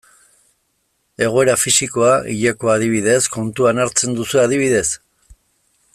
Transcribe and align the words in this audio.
Egoera 1.25 1.55
fisikoa, 1.65 2.15
hilekoa, 2.35 2.79
adibidez, 2.81 3.21
kontuan 3.39 3.85
hartzen 3.85 4.19
duzue 4.21 4.43
adibidez? 4.49 4.87